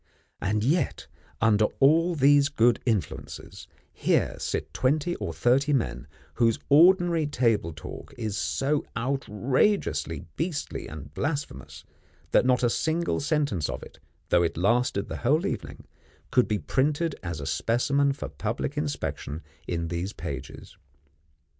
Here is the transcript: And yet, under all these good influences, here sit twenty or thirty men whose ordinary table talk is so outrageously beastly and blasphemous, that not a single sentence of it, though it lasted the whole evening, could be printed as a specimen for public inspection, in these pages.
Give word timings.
And 0.41 0.63
yet, 0.63 1.05
under 1.41 1.65
all 1.79 2.15
these 2.15 2.49
good 2.49 2.79
influences, 2.87 3.67
here 3.93 4.33
sit 4.39 4.73
twenty 4.73 5.15
or 5.17 5.31
thirty 5.31 5.73
men 5.73 6.07
whose 6.33 6.57
ordinary 6.69 7.27
table 7.27 7.71
talk 7.71 8.11
is 8.17 8.35
so 8.35 8.83
outrageously 8.97 10.25
beastly 10.37 10.87
and 10.87 11.13
blasphemous, 11.13 11.83
that 12.31 12.47
not 12.47 12.63
a 12.63 12.69
single 12.71 13.19
sentence 13.19 13.69
of 13.69 13.83
it, 13.83 13.99
though 14.29 14.41
it 14.41 14.57
lasted 14.57 15.07
the 15.07 15.17
whole 15.17 15.45
evening, 15.45 15.85
could 16.31 16.47
be 16.47 16.57
printed 16.57 17.13
as 17.21 17.39
a 17.39 17.45
specimen 17.45 18.11
for 18.11 18.27
public 18.27 18.77
inspection, 18.77 19.43
in 19.67 19.89
these 19.89 20.13
pages. 20.13 20.77